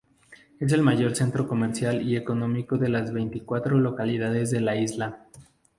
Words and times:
Es 0.59 0.71
el 0.73 0.81
mayor 0.81 1.15
centro 1.15 1.47
comercial 1.47 2.01
y 2.01 2.17
económico 2.17 2.75
de 2.79 2.89
las 2.89 3.13
veinticuatro 3.13 3.77
localidades 3.77 4.49
de 4.49 4.59
la 4.61 4.75
isla. 4.75 5.19